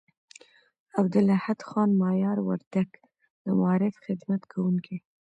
عبدالاحد 0.99 1.57
خان 1.67 1.89
مایار 2.01 2.37
وردگ، 2.47 2.89
د 3.43 3.45
معارف 3.59 3.95
خدمت 4.05 4.41
کوونکي 4.51 4.95